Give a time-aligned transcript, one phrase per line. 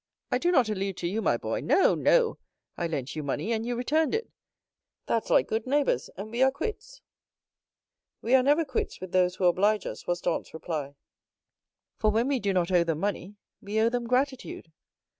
[0.31, 1.59] "I do not allude to you, my boy.
[1.61, 2.39] No!—no!
[2.75, 4.31] I lent you money, and you returned it;
[5.05, 7.03] that's like good neighbors, and we are quits."
[8.19, 10.95] "We are never quits with those who oblige us," was Dantès' reply;
[11.99, 14.71] "for when we do not owe them money, we owe them gratitude."